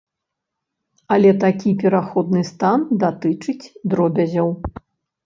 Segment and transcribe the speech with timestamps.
[1.15, 4.49] Але такі пераходны стан датычыць дробязяў.